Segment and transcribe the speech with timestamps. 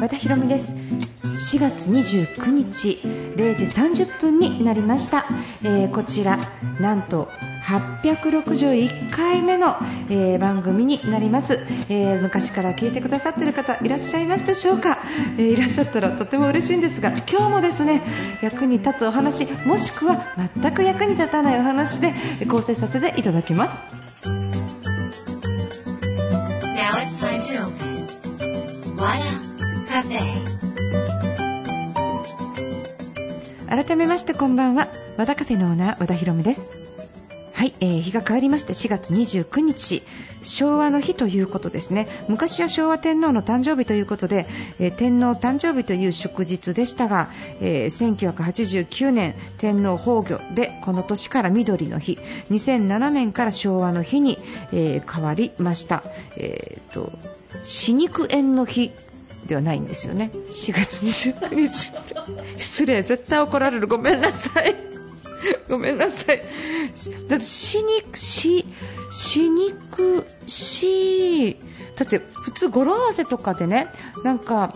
[0.00, 0.74] 和田博美です。
[1.24, 2.98] 4月29日
[3.36, 5.24] 0時30分になりました、
[5.62, 6.38] えー、こちら
[6.80, 7.28] なんと
[7.64, 9.76] 861回目の、
[10.08, 11.58] えー、番組になります、
[11.90, 14.98] えー、昔から聞いてくださっている方いらっしゃいますでしょうか、
[15.38, 18.02] えいらっしゃったらとても嬉しいんですが今日もですね
[18.42, 20.24] 役に立つお話もしくは
[20.54, 22.14] 全く役に立たないお話で
[22.48, 23.78] 構成させていただきます。
[26.74, 29.37] Now it's time to open.
[29.98, 30.20] Wada Cafe.
[33.68, 34.88] 改めましてこんばんは。
[35.16, 36.70] 和田カフェのオーナー和田博美です。
[37.52, 40.04] はい、えー、日が変わりまして4月29日
[40.42, 42.06] 昭和の日ということですね。
[42.28, 44.46] 昔は昭和天皇の誕生日ということで、
[44.78, 47.30] えー、天皇誕生日という祝日でしたが、
[47.60, 52.20] えー、1989年天皇崩御でこの年から緑の日
[52.50, 54.38] 2007年から昭和の日に、
[54.72, 56.04] え、変わりました、
[56.36, 57.10] えーと、
[57.64, 58.92] 死肉炎の日
[59.48, 60.30] ではないんですよね。
[60.50, 61.92] 4月29日。
[62.58, 63.86] 失礼絶対怒られる。
[63.88, 64.76] ごめんなさい。
[65.68, 66.42] ごめんなさい。
[67.28, 68.64] だって死肉死
[69.10, 71.56] 死肉死
[71.96, 73.88] だって普通語呂合わせとかでね
[74.22, 74.74] なんか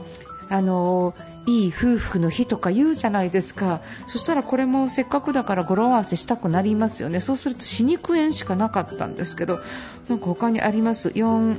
[0.48, 1.14] あの
[1.46, 3.80] いい夫婦の日とか言うじゃないですか。
[4.06, 7.20] そしたらこれもせっかくだから語呂合わせしたくなりますよね。
[7.20, 9.60] そうすると死肉炎しかなかったんですけど
[10.08, 11.58] なんか他にあります？4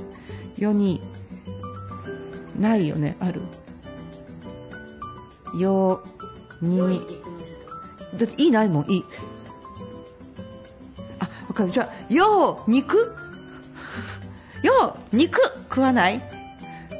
[0.58, 1.02] 4に
[2.58, 3.42] ないよねある。
[5.58, 6.04] よ
[6.62, 7.02] に。
[8.18, 9.04] だっていいないもんいい。
[11.20, 11.72] あわかる。
[11.72, 13.16] じゃあよ肉？
[14.62, 15.40] よ肉？
[15.70, 16.22] 食わない？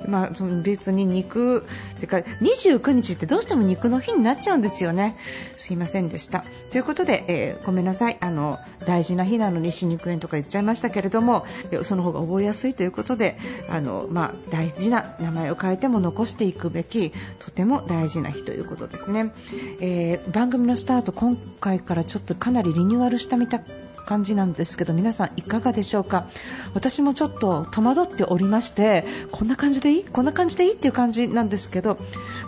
[0.08, 0.30] まあ、
[0.64, 1.66] 別に肉
[2.00, 5.16] てか29日ってどうしても肉の日になっちゃうんですよね。
[5.56, 6.44] すいませんでした。
[6.72, 8.18] ということで、えー、ごめんなさい。
[8.20, 11.46] あの大事な日なのに死肉炎とか言っちゃいましたけれども
[11.84, 13.38] その方が覚えやすいということで
[13.70, 19.34] あの、まあ、大事な名前を変えても残していくべきとても大事な日ということですね、
[19.80, 23.62] えー、番組のスタート今回からちょっとかなりリニューアルしたみた
[24.06, 26.28] 感じなんですけど皆さんいかがでしょうか？
[26.74, 30.04] 私もちょっと戸惑っておりましてこんな感じでいい？
[30.04, 31.98] こんな感じでいいっていう感じなんですけど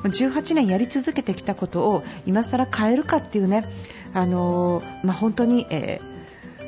[0.03, 3.65] 18年やり続けてきたことを今更変えるかっていうね
[4.13, 6.15] あのー、まあ、本当に、えー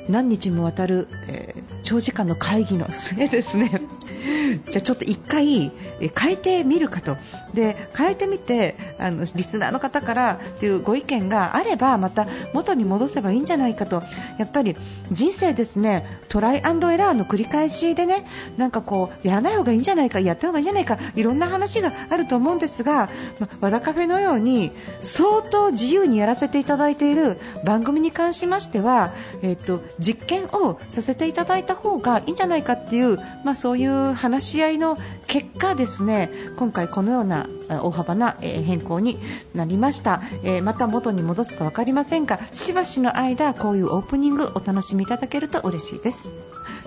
[0.09, 3.82] 何日もわたる、えー、長時間の会議の末ですね。
[4.70, 5.72] じゃあちょっと1回
[6.16, 7.18] 変えてみるかと。
[7.54, 14.04] で変えてみてあのリスナーの方からというご意見があればまた元に戻せばいいんじゃないかと。
[14.38, 14.76] やっぱり
[15.12, 18.26] 人生ですねトライアンドエラーの繰り返しでね
[18.58, 24.72] なんかこうやらない方がいいんじゃないかやった方がいいんじゃないかいろんな話があると思うんですが、ま、和田カフェのように
[25.02, 34.98] 相当自由にやらせていただいている番組に関しましては、えっと、実験をさせていただいてた方がいいんじゃないかっていう、まあ、そういう話し合いの
[35.28, 36.32] 結果ですね。
[36.56, 39.18] 今回このような大幅な変更に
[39.54, 46.30] なりました、えまた元に戻すか分かりませんがしばしの間こういうオープニングお楽しみいただけると嬉しいです。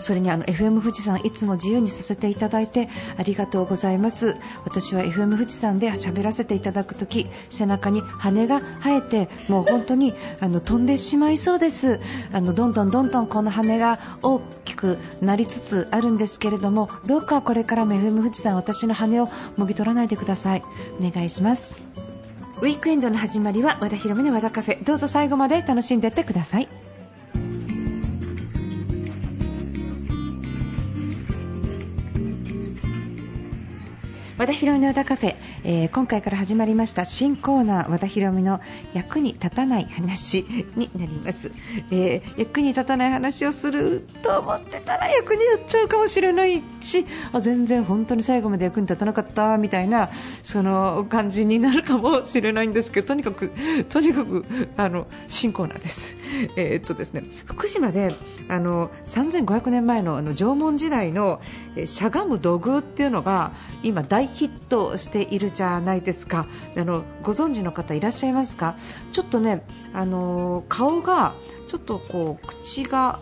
[0.00, 4.36] それにあの FM 富士山いつも自由にさせていただいてありがとうございます。
[4.64, 12.00] 私は FM 富士山で喋らせていただくとき背中に羽が生えてもう本当にあの飛んでしまいそうです。
[12.32, 20.62] あのどんどんどんどんこの羽が大きくなりつつあるんですけれどもどうかこれからも FM 富士山私の羽をもぎ取らないでください。
[21.00, 21.76] お願いします。
[22.60, 24.84] ウィークエンドの始まりは和田ヒ美の和田カフェ。
[24.84, 26.68] どうぞ最後まで楽しんでってください。
[34.40, 38.62] 和田博美の和田カフェ、えー、今回から始まりました新コーナー和田博美の
[38.94, 40.46] 役に立たない話
[40.76, 41.52] になります、
[41.90, 50.08] えー、役に立たない話をすると思ってたら役に立っちゃうかもしれないしあ全然本当に最後まで役に立たなかったみたいな
[50.42, 53.52] その感じになるかもしれないんですけどとにかく
[53.90, 54.46] とにかく
[54.78, 56.16] あの新コーナーです、
[56.56, 58.14] えー、っとですね福島で
[58.48, 61.42] あの3500年前のあの縄文時代の
[61.84, 63.52] しゃがむ土偶っていうのが
[63.82, 66.46] 今大ヒットしているじゃないですか。
[66.76, 68.76] あのご存知の方いらっしゃいますか？
[69.12, 71.34] ちょっとねあの顔が
[71.68, 73.20] ちょっとこう口が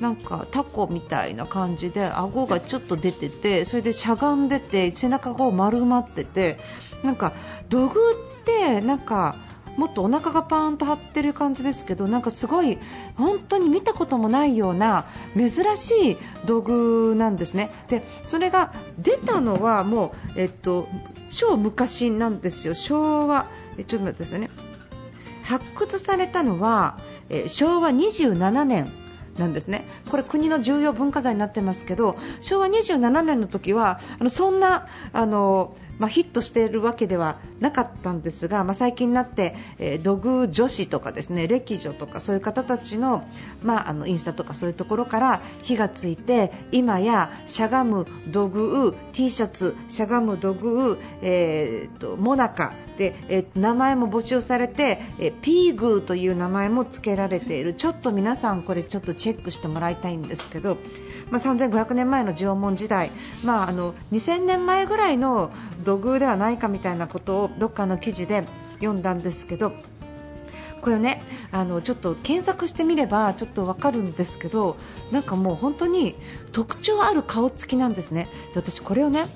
[0.00, 6.58] なんかタコみたいな感じで顎がちょっと出ててそれでしゃがんでて背中が丸まってて
[7.02, 7.32] なんか
[7.70, 8.00] 土偶
[8.40, 9.36] ってなんか
[9.76, 12.78] もっとお腹がパーンと張ってる感じですけどなんかすごい
[13.16, 15.06] 本当に見たこともないような
[15.36, 17.70] 珍しい道具なんですね。
[17.88, 20.88] でそれが出たのはもう、えっと、
[21.30, 22.74] 超昔なんですよ。
[22.74, 23.46] 昭和
[23.86, 24.50] ちょっと待ってくださいね。
[25.42, 28.90] 発掘されたのは、え昭和27年
[29.38, 29.84] なんですね。
[30.10, 43.24] これ国の重要文化財になってますけど昭和27年の時はあのそんなあのまあ、ヒットしているわけではなかったんですが、まあ、最近になって、えー、土偶女子とかですね歴女とかそういう方たちの,、
[43.62, 57.74] まあ、あのインスタとかそういうところから火がついて今やしゃがむ土偶 T シャツしゃがむ土偶、えーと、モナカで、えー、名前も募集されて、えー、ピーグーという名前も付けられている。
[57.74, 60.78] ちょっと皆さんこれちょっとチェックしてもらいたいんですけど
[61.30, 63.10] まあ、3500年前の縄文時代、
[63.44, 65.50] まあ、あの2000年前ぐらいの
[65.86, 68.44] 土偶ではないかみたいなことをどっかの記事で
[68.80, 69.72] 読んだんですけど
[70.82, 71.22] これね
[71.52, 74.76] あのちょっと検索してみればちょっとわかるんですけど
[75.12, 76.16] なんかもう本当に
[76.52, 78.28] 特徴ある顔つきなんですね。
[78.52, 79.26] で私これをね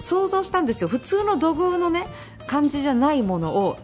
[0.00, 0.88] 想像したんですよ。
[0.88, 2.06] 普通の土偶のね
[2.46, 3.78] 感じじゃないものを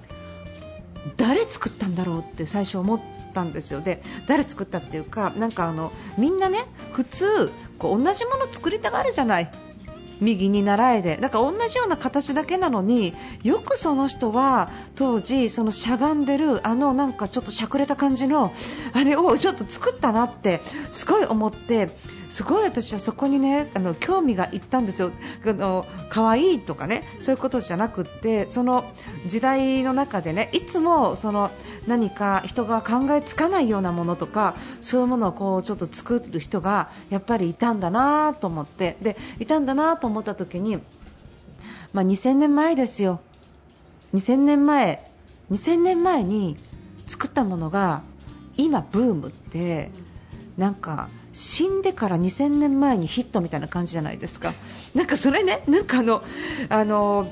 [1.16, 3.00] 誰作ったんだろうって最初思っ
[3.32, 3.80] たんですよ。
[3.80, 9.50] で誰作ったっていうかなんかあのみんなね普通こう同じもの作りたがるじゃない。
[10.24, 11.16] 右に習えで。
[11.16, 18.52] だから同じような形だけなのによくその人は当時そのしゃがんでるあのなんかちょっとしゃくれた感じの
[18.92, 20.60] あれをちょっと作ったなって
[20.92, 21.90] すごい思って
[22.30, 25.12] すごい私はそこにねあの興味がいったんですよ、
[25.44, 28.84] あの可愛いとかねそういうことじゃなくってその
[29.26, 31.50] 時代の中でねいつもその
[31.86, 38.96] 何か人が考えつかないようなものとかそういうものをこうちょっと作る人がやっぱりいたんだなと思って。
[39.00, 40.76] でいたんだなと思った時に、
[41.92, 43.20] まあ、2000年前ですよ。
[44.14, 45.10] 2000年前
[45.50, 46.56] 2000年前に
[47.06, 48.02] 作ったものが
[48.56, 49.90] 今ブームって
[50.56, 54.54] なんか死んでから2000年前にヒットみたいな感じじゃないですか。
[54.94, 56.22] なんかそれね、なんかあの、
[56.68, 57.26] あの、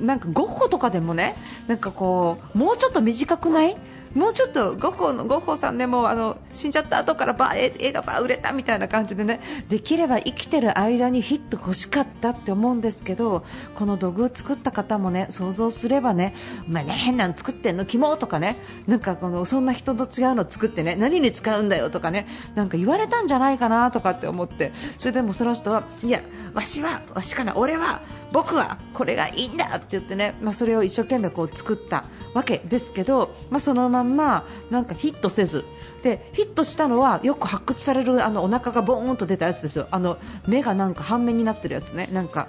[0.00, 1.36] なんかゴッホとかでもね、
[1.68, 3.76] なんかこう、もうちょっと短くない？
[4.16, 16.34] もうちょっとゴッホのゴッホさんでもあの死んじゃった後からバー映画バー売れたみたいな感じでねできれば生きてる間にヒット欲しかったって思うんですけどこの土偶作った方もね想像すればね
[16.66, 26.22] お前ね変なの作ってんの肝とかねなんかこのそんな人と違うの作ってね何に使うんだよとかねなんか言われたんじゃないかなとかって思ってそれでもその人はいや
[26.54, 28.00] わしはわしかな俺は
[28.32, 35.64] 僕はこれがいいんだって言ってね、まあ、それを一生懸命こう作ったわけですけど、まあ、そのままんまなんかヒットせず。
[36.02, 39.88] でヒットしたのはよく発掘されるあのお腹がボーンと出たやつですよ。
[39.90, 42.08] あの目がなんか半面になってるやつね。
[42.12, 42.48] なんか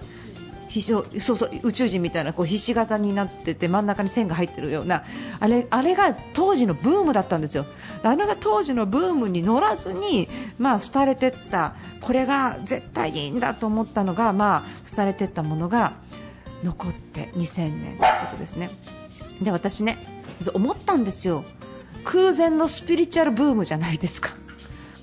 [0.82, 5.04] そうそう宇宙人みたいなこうひし形になってて真ん中に線が入ってるような。
[5.40, 7.66] あれあれが当時のブームだったんですよ。
[8.04, 10.28] あれが当時のブームに乗らずに、
[10.60, 11.74] まあ、廃れてった。
[12.02, 15.94] これが絶対いいんだと思ったのが、まあ、廃れてったものが
[16.64, 18.70] 残って2000年ということですね。
[19.42, 20.17] で私ね
[20.54, 21.44] 思ったんですよ。
[22.04, 24.36] 空前のスピリチュアルブームじゃないですか。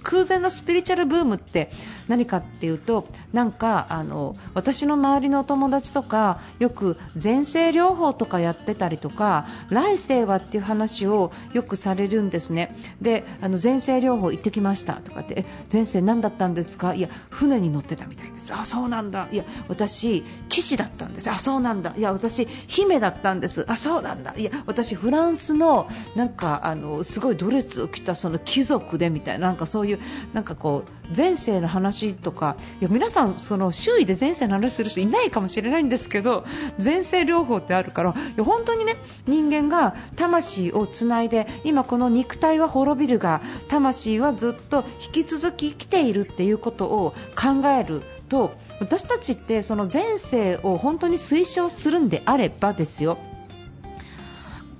[0.02, 1.70] 空前のスピリチュアルブームって
[2.08, 12.76] 何かっていうとなんかあの私の周りのお友達とかよく前世療法とかやってたりとか来世はっていう話をよくされるんですね。
[13.00, 16.94] であの前世療法行ってきましたとかって前世何だったんですか？
[16.94, 18.52] いや船に乗ってたみたいです。
[18.52, 19.28] あそうなんだ。
[19.32, 21.30] いや私騎士だったんです。
[21.30, 21.94] あそうなんだ。
[21.96, 23.64] いや私姫だったんです。
[23.68, 24.34] あそうなんだ。
[24.36, 29.98] いや私フランスのなんかあのすごいドレスを着たその貴族でみたいななんかそういう
[30.32, 36.44] なんかこう前世の話とかいや皆さんその周囲で前世の話する人いないかもしれないんですけど
[36.82, 53.18] 前世療法ってあるからいや本当にね人間が魂をつないで今この肉体は滅びるが魂はずっと引き続き生きているっていうことを考えると私たちってその前世を本当に推奨するんであればですよ。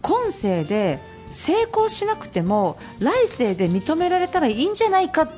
[0.03, 0.99] 今世で
[1.33, 5.29] 成功しなくても来世で認められたらいいんじゃないか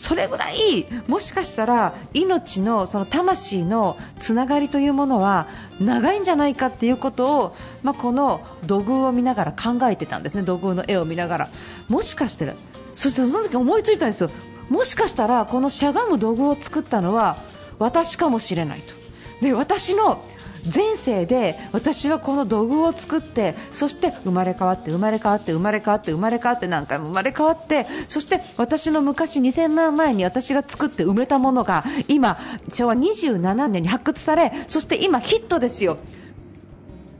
[0.00, 5.46] それぐらいもしかしたら命のその魂のつながりというものは
[5.78, 10.42] 長いんじゃないかっていうことを、まあ、この土偶を見ながら考えてたんですね。
[10.42, 11.48] 土偶の絵を見ながら。
[11.90, 12.54] もしかしたら
[12.94, 14.30] そしてその時思いついたんですよ。
[14.70, 17.36] もしかしたらこのしゃがむ土偶を作ったのは
[17.78, 18.94] 私かもしれないと。
[19.42, 20.24] で私の
[20.64, 32.38] 前世で私はこの土偶を作ってそして生まれ変わって生まれ変わって生まれ変わって生まれ変わって何回も生まれ変わってそして私の昔2000万前に私が作って埋めたものが今
[32.70, 35.98] 昭和27年に発掘されそして今ヒットですよ。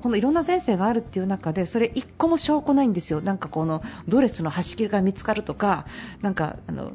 [0.02, 5.84] このいろんな前世があるっていう中でそれ1個も証拠ないんですよ、なんかこのドレスの端切りが見つかるとか
[6.22, 6.92] なんかあの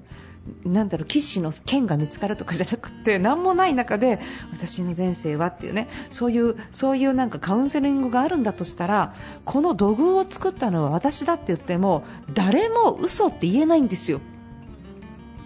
[0.64, 4.20] なんだろう騎士の剣が見つかるとかじゃなくて 何もない中で
[4.52, 14.22] 私の前世はっていうねそういうそういうなんかカウンセリングがあるんだとしたらこの土偶を作ったのは私だって言っても誰も嘘って言えないんですよ。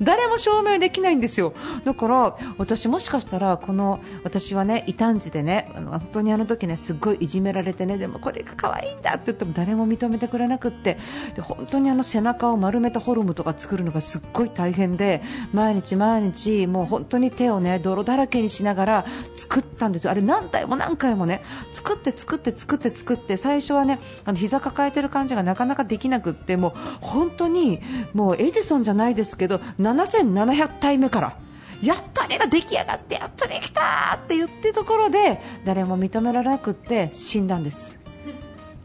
[0.02, 10.98] 誰も証明できないんですよ、だから私、もしかしたらこの私はね異端児でねあの本当にあの時ねすっごいいじめられてねでもこれが可愛いんだって言っても誰も認めてくれなくって
[11.36, 15.22] で本当にあの背中を丸めたフォルムとか作るのがすっごい大変で
[15.54, 21.42] 毎日毎日もう本当に手をね泥だらけにしながら作ったんですよ、あれ何回も何回もね
[21.74, 26.72] 作って作って作って作って最初はねあの膝抱えてる感じがなかなかできなくってもう
[27.02, 27.82] 本当に
[28.14, 31.38] もうエジソンじゃないですけど7700体目から
[31.82, 37.98] やっとあれが出来上がってやっとできたって言ってところで誰も認められなくって死んだんです。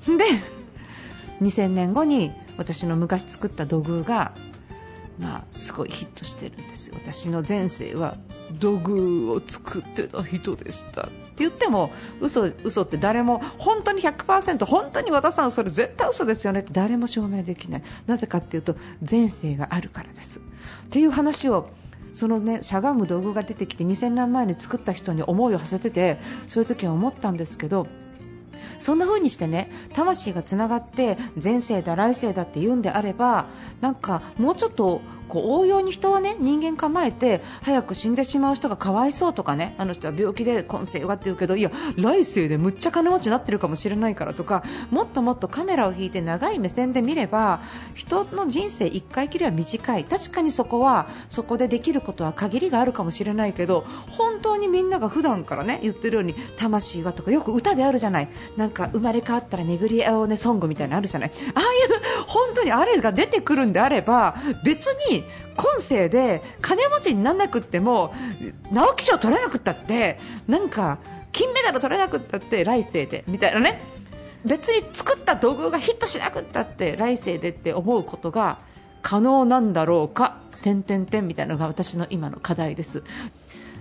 [0.07, 0.25] で
[1.43, 4.33] 2000年後に私の昔作った土偶が
[5.19, 6.95] まあ、すごいヒットしてるんですよ。
[6.97, 8.17] 私の前世は
[8.59, 11.11] 土偶を作ってた人でした。
[11.41, 17.83] 言っても嘘嘘って誰も本当に100%本当に和田さんそれ絶対嘘ですよねって誰も証明できない。
[18.07, 18.77] なぜかっていうと
[19.09, 20.39] 前世があるからです。
[20.39, 20.43] っ
[20.91, 21.69] ていう話を
[22.13, 26.19] そのねしゃがむ道具が出てきて2000年前に作った人に思いを馳せてて
[26.49, 27.87] そういう時は思ったんですけど
[28.79, 33.47] そんな風にしてね魂がつながって前世だ来世だって言うんであれば
[33.81, 47.63] なんかもうちょっとこう応用に人はね人間構えて早く死んでしまう人がかわいそうとかねあの人は病気で今世はって言うけどいや来世でむっちゃ金持ちになってるかもしれないからとかもっともっとカメラを引いて長い目線で見れば
[47.95, 50.05] 人の人生1回きりは短い。
[50.05, 58.29] 確かにそこはそこでできることは限りがあるかもしれないけど本当にみんなが普段からね言ってるように魂はとかよく歌であるじゃない。
[58.57, 61.33] なんか生まれ変わったら巡り合おうねソングみたいなのあるじゃない。
[61.55, 65.20] ああいう本当にあれが出てくるんであれば別に
[65.57, 68.15] 今世で金持ちにならなくっても
[68.71, 70.99] 直木賞取れなくったってなんか
[71.33, 73.81] 金メダル取れなくったって来世でみたいなね。
[74.45, 78.59] 別に作った道具がヒットしなくったって来世でって思うことが
[79.03, 80.39] 可能なんだろうか。
[80.63, 83.03] てんてんてんみたいなのが私の今の課題です。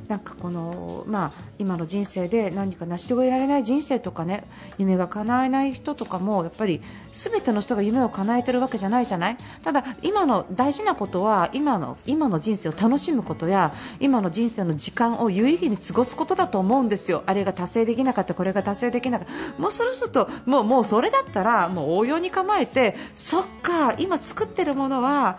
[0.09, 4.43] なんかこの、まあ、今の人生で何か成し遂げられない人生とかね
[4.79, 6.81] 夢が叶えない人とかもやっぱり
[7.13, 9.37] 全ての人が夢を叶えてるわけじゃないじゃない？
[9.63, 19.61] ただ、今の大事なことは今の今の人生を楽しむことや今の人生の時間を有意義に過ごすことだと思うんですよ、あれが達成できなかったこれが達成できなかった。
[19.61, 25.37] もうそうするともうもうそれだったらもう応用に構えてそっか今作ってるものは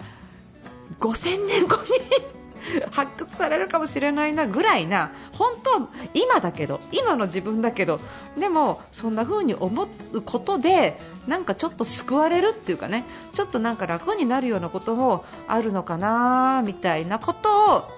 [1.01, 2.40] 5000年後に
[2.91, 8.01] 発掘されるかもしれないなぐらいな本当は今だけど今の自分だけど
[8.39, 17.89] でもそんな風に思うことでなんかちょっと救われるっていうかねちょっとなんか楽になるようなこともあるのかなみたいなことを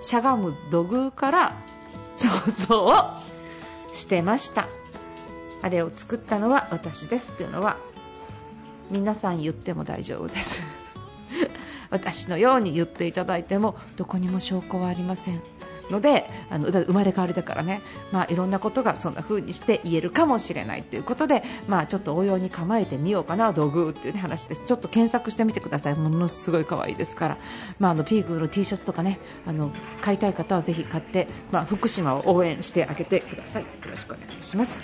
[0.00, 1.54] しゃがむ土偶から
[2.16, 2.94] 想像を
[3.94, 4.66] してました。
[5.62, 7.76] あれを作ったのは私ですっていうのは
[8.90, 10.60] 皆さん言っても大丈夫です。
[11.90, 15.40] 私のように言っていただいてもどこにも証拠はありません。
[15.90, 24.62] のであの生まれ変わりだからね、まあ、いろんなことがそんな風にして言えるかもしれないということで、まあ、ちょっと応用に構えてみようかな道具っていう、ね、話です。
[24.64, 25.94] ちょっと検索してみてください。
[25.94, 27.38] ものすごい可愛いですから、
[27.78, 29.70] まあ、あのピーグの T シャツとかねあの
[30.00, 33.62] 買いたい方はぜひ買って、まあ、福島を応援してあげてください。
[33.62, 34.78] よろしくお願いします。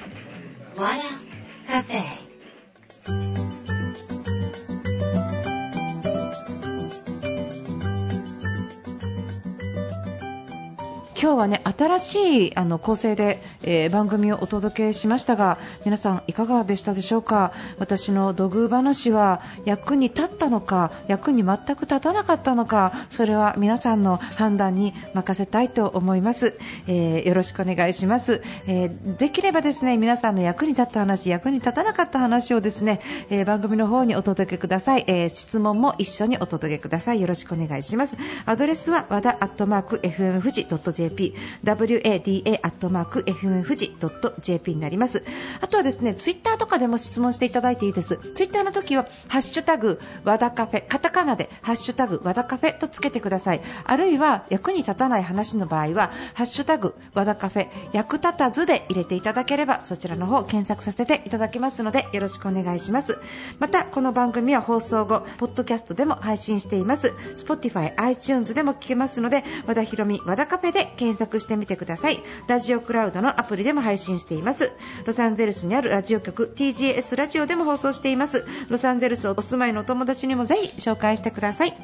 [11.21, 17.53] 今日はね新しいあの構成で、えー、番組をお届けしましたが皆さんいかがでしたでしょうか？
[17.79, 26.57] 私の土偶話は役に立ったのか役に全く立たなかったのかそれは皆さんの判断に任せたいと思います、
[26.87, 37.21] えー、よろしくお願いします、えー、できればですね皆さんの役に立った話役に立たなかった話をですね、え番組の方にお届けください、え質問も一緒にお届けください。
[37.21, 38.17] よろしくお願いします。
[38.47, 41.35] アドレスは和田アットマーク FM 富士 .jp JP
[41.65, 43.97] wada アットマーク fm 富士
[44.41, 45.25] .jp になります。
[45.61, 48.19] あとはですねツイッターとかでも質問していただいていいです。
[48.35, 53.61] ツイッターの時はハッシュタグ和田カフェカタカナでハッシュタグ和田カフェとつけてください。
[53.85, 63.19] あるいは役に立たない話の場合はハッシュタグ和田カフェ役立たずで入れていただければそちらの方検索させていただきますのでよろしくお願いします。
[63.59, 67.15] またこの番組は放送後ポッドキャストでも配信しています。
[67.37, 72.23] Spotify、iTunes でも聞けますので和田ひろみ和田カフェで検索してみてください。
[72.49, 74.73] ラジオクラウドのアプリでも配信しています。
[75.07, 78.45] ロサンゼルスにあるラジオ局 TGS ラジオでも放送しています。
[78.69, 81.75] ロサンゼルスお住まいのお友達にもぜひ紹介してください。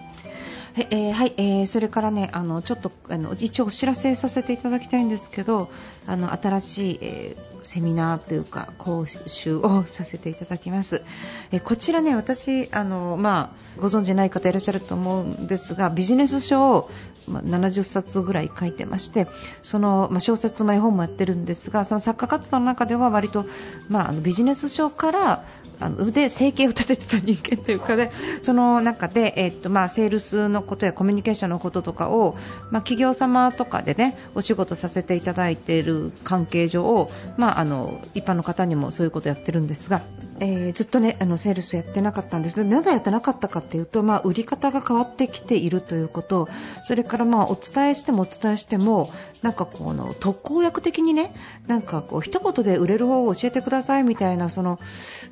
[0.74, 5.70] はい、えーはいえー、それからねあのちょっとあの一応お知らせさせていただきたいんですけど
[6.08, 11.02] あの新しい、えーセミナーというか講習をさせていただきます。
[11.50, 16.90] えこちらね私あの、まあ、ご存知ない方いらっしゃると思うんですがビジネス書を、
[17.28, 19.26] まあ、70冊ぐらい書いてまして
[19.62, 23.46] その、まあ、小説も絵本もやってるんですがその作家活動の中では割と、
[23.88, 25.44] まあ、あのビジネス書から
[25.80, 28.10] あので生計を立ててた人間というかで
[28.42, 32.36] その中で、えっとまあ、セールスのことやコミュニケーションのこととかを、
[32.70, 40.02] まあ、企業様とかでねお仕事させていただいている関係上、まあ、あの一般の方にもそういうことをやってるんですが、
[40.40, 42.62] えー、ずっとねあのセールスやってなかったんです。
[42.64, 46.48] なぜやってなかったかというと、まあ、売り方が変わってきているということ。
[46.82, 49.10] それからまあお伝えしてもお伝えしても
[49.42, 51.34] なんかこの特効薬的にね
[51.66, 54.78] なんかこう一言で売れる方を教えてくださいみたいなその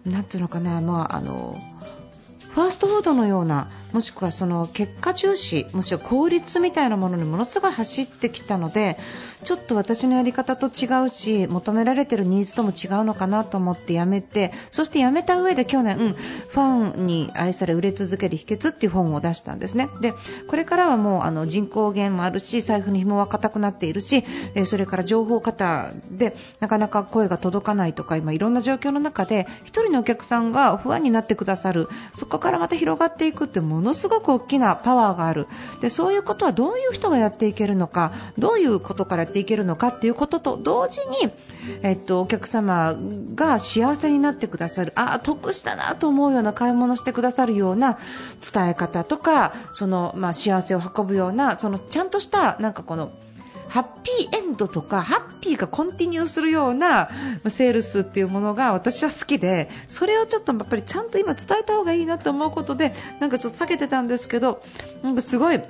[0.05, 1.61] なんていうのかな、まあ、あの
[2.55, 8.99] ファーストフードのようなもしくはその結果重視もしくは効率みたいなものにものすごい走ってきたので
[9.45, 19.89] ちょっと私のやり方と違うし求められているニーズとも違うのかなと思ってやめてそしてやめた上で去年、うん、ファンに愛され売れ続ける秘訣っていう本を出したんですね。
[20.01, 20.15] で
[20.47, 24.25] これからはもうあの人口減もあるし財布に紐は固くなっているし
[24.65, 35.47] それから情報型でなかなか声が届かないとか今いろんな状況の中で1人のお客さんが不安になってくださるそこからまた広がっていくってものすごく大きなパワーがある。
[35.81, 41.33] でそういうことはどういう人がやっていけるのかどういうことからやっていけるのかっていうことと同時に、
[41.83, 42.97] えっと、お客様
[43.35, 47.99] が幸せになってくださるあ得したなと思うような買い物してくださるような
[48.53, 53.13] 伝え方とかその、まあ、幸せを運ぶようなそのちゃんとしたなんかこの
[53.73, 57.09] ハッピーエンドとかハッピーがコンティニューするような
[57.49, 64.63] セールスっていうものが私は好きでそれをちょっとやっぱりちゃんと今伝えた方がいいなと思うことでなんかちょっと避けてたんですけど
[65.03, 65.61] なんかすごい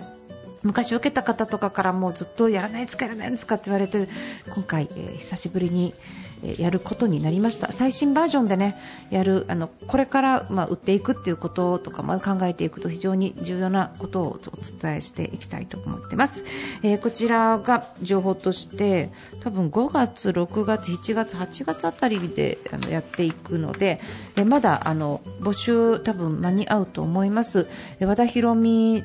[0.64, 4.08] 昔受けた方とかからもうずっとやらないですかやらないですかって言われて
[4.52, 5.94] 今回、えー、久しぶりに
[6.42, 7.72] やることになりました。
[7.72, 8.76] 最新バージョンでね
[9.10, 16.44] やるあのこれから、まあ、売っていくっていうこととかも考えていくと非常に重要なことをお伝えしていきたいと思ってます、
[16.82, 24.00] えー、こちらが情報として多分5月、6月、7月、8月あたりであのやっていくので、
[24.36, 27.68] えまだあの募集多分間に合うと思います。
[28.00, 29.02] 和田ひろみ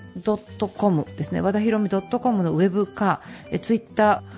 [0.77, 1.41] .com ですね。
[1.41, 3.21] 和田ひろみ .com のウェブか
[3.61, 4.36] ツイッター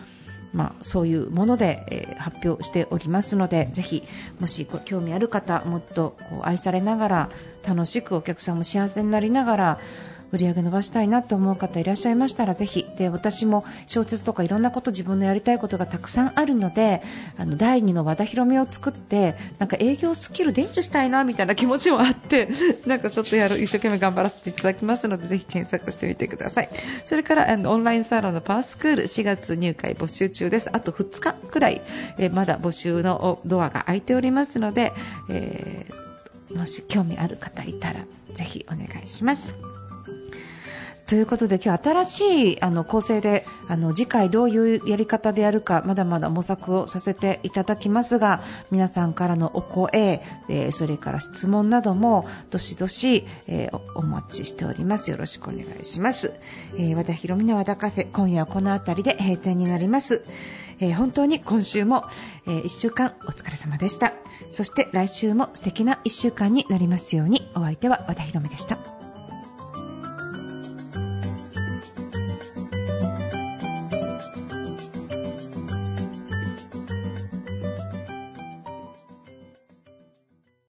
[0.53, 4.03] まあ、そういうもので、えー、発表しておりますのでぜひ
[4.39, 7.29] もし興味ある方もっとこう愛されながら
[7.67, 9.79] 楽しくお客さんも幸せになりながら
[10.31, 12.85] 売り上げ伸ばしたいなと思う方いらっしゃいましたらぜひ。
[12.97, 17.01] で私も小説とかいろんなこと自分のやりたいことがたくさんあるので
[17.37, 22.49] あの第2の和田広めを作ってなんか営業スキル伝授したいなみたいな気持ちもあって
[22.85, 26.69] なんかちょっとやる一生懸命頑張らせていただきますのでぜひ検索してみてください。
[27.05, 30.69] それからあのオンラインサロンのパワースクール4月入会募集中です。
[30.71, 31.81] あと2日くらい、
[32.17, 34.93] えまだ募集のドアが開いておりますので、
[35.29, 39.55] えー、もし興味ある方いたらぜひお願いします。
[41.09, 55.09] ということで今日新しいあの構成であの次回どういうやり方でやるかまだまだ模索をさせていただきますが皆さんからのお声、えー、それから質問などもどしどし、えー、お待ちしております。
[55.09, 56.31] よろしくお願いします、
[56.75, 60.23] えー、和田ひろみの和田カフェ今夜はこの辺りで閉店になります、
[60.79, 62.05] え本当に今週も、
[62.45, 64.13] え1週間お疲れ様でした。
[64.51, 67.49] そして来週も素敵な1週間になりますように。
[67.55, 68.98] お相手は和田ひろみでした。